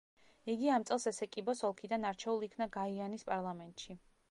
იგი 0.53 0.71
ამ 0.75 0.85
წელს 0.89 1.05
ესეკიბოს 1.11 1.61
ოლქიდან 1.69 2.09
არჩეულ 2.13 2.49
იქნა 2.49 2.69
გაიანის 2.79 3.29
პარლამენტში. 3.31 4.01